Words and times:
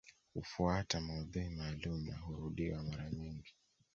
Hufuata 0.33 1.01
maudhui 1.01 1.49
maalumu 1.49 2.03
na 2.11 2.17
hurudiwa 2.17 2.83
mara 2.83 3.09
nyingi 3.11 3.55